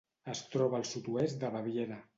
Es 0.31 0.39
troba 0.55 0.79
al 0.79 0.89
sud-oest 0.95 1.43
de 1.45 1.57
Baviera. 1.59 2.05